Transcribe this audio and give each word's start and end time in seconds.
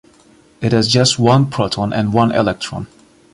It 0.61 0.71
has 0.71 0.87
just 0.87 1.19
one 1.19 1.51
proton 1.51 1.93
and 1.93 2.11
one 2.11 2.31
electron. 2.31 2.87